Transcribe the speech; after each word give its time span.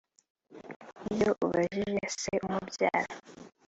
Iyo 1.13 1.29
ubajije 1.43 2.05
se 2.21 2.33
umubyara 2.45 3.11